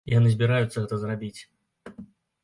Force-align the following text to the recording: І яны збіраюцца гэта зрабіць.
І 0.09 0.11
яны 0.13 0.29
збіраюцца 0.35 0.71
гэта 0.83 0.97
зрабіць. 1.03 1.41